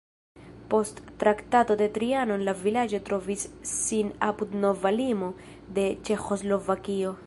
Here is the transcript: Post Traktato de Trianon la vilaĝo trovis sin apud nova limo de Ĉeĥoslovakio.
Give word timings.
Post 0.69 1.01
Traktato 1.23 1.75
de 1.81 1.89
Trianon 1.99 2.45
la 2.49 2.55
vilaĝo 2.63 3.03
trovis 3.11 3.45
sin 3.75 4.11
apud 4.33 4.59
nova 4.67 4.97
limo 5.01 5.33
de 5.79 5.89
Ĉeĥoslovakio. 6.09 7.19